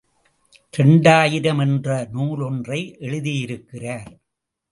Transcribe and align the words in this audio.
இரண்டாயிரம் 0.73 1.59
என்ற 1.59 2.07
நூல் 2.11 2.41
ஒன்றை 2.41 2.79
எழுதியிருக்கிறார். 2.99 4.11